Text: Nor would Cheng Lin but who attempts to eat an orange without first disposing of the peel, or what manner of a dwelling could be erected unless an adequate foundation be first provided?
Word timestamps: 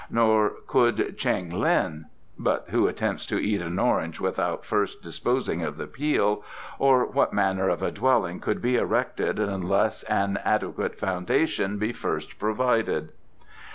Nor 0.09 0.53
would 0.73 1.15
Cheng 1.19 1.51
Lin 1.51 2.05
but 2.35 2.65
who 2.69 2.87
attempts 2.87 3.27
to 3.27 3.37
eat 3.37 3.61
an 3.61 3.77
orange 3.77 4.19
without 4.19 4.65
first 4.65 5.03
disposing 5.03 5.61
of 5.61 5.77
the 5.77 5.85
peel, 5.85 6.43
or 6.79 7.05
what 7.05 7.33
manner 7.33 7.69
of 7.69 7.83
a 7.83 7.91
dwelling 7.91 8.39
could 8.39 8.63
be 8.63 8.77
erected 8.77 9.37
unless 9.37 10.01
an 10.05 10.39
adequate 10.43 10.97
foundation 10.97 11.77
be 11.77 11.93
first 11.93 12.39
provided? 12.39 13.11